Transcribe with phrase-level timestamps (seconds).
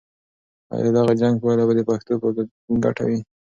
[0.73, 2.27] آیا د دغه جنګ پایله به د پښتنو په
[2.83, 3.19] ګټه وي؟